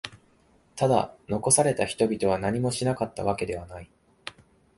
[0.75, 3.91] ただ、残された人々は何もしなかったわけではない。